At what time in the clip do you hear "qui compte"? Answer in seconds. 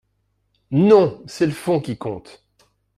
1.79-2.43